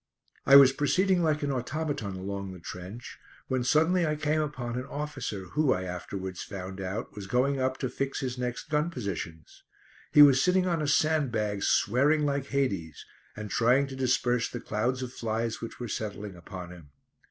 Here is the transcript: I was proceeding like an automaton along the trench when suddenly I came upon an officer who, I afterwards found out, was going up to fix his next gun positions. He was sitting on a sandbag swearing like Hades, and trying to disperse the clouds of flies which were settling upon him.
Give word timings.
I 0.47 0.55
was 0.55 0.73
proceeding 0.73 1.21
like 1.21 1.43
an 1.43 1.51
automaton 1.51 2.15
along 2.15 2.53
the 2.53 2.59
trench 2.59 3.19
when 3.49 3.63
suddenly 3.63 4.03
I 4.03 4.15
came 4.15 4.41
upon 4.41 4.75
an 4.75 4.87
officer 4.87 5.49
who, 5.49 5.73
I 5.73 5.83
afterwards 5.83 6.41
found 6.41 6.81
out, 6.81 7.15
was 7.15 7.27
going 7.27 7.59
up 7.59 7.77
to 7.77 7.87
fix 7.87 8.19
his 8.19 8.35
next 8.35 8.67
gun 8.71 8.89
positions. 8.89 9.61
He 10.11 10.23
was 10.23 10.41
sitting 10.43 10.65
on 10.65 10.81
a 10.81 10.87
sandbag 10.87 11.61
swearing 11.61 12.25
like 12.25 12.47
Hades, 12.47 13.05
and 13.37 13.51
trying 13.51 13.85
to 13.89 13.95
disperse 13.95 14.49
the 14.49 14.59
clouds 14.59 15.03
of 15.03 15.13
flies 15.13 15.61
which 15.61 15.79
were 15.79 15.87
settling 15.87 16.35
upon 16.35 16.71
him. 16.71 16.89